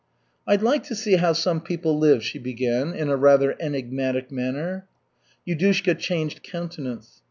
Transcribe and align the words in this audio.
"I'd 0.47 0.63
like 0.63 0.83
to 0.85 0.95
see 0.95 1.17
how 1.17 1.33
some 1.33 1.61
people 1.61 1.95
live," 1.99 2.23
she 2.25 2.39
began 2.39 2.91
in 2.95 3.07
a 3.09 3.15
rather 3.15 3.55
enigmatic 3.59 4.31
manner. 4.31 4.87
Yudushka 5.47 5.99
changed 5.99 6.41
countenance. 6.41 7.19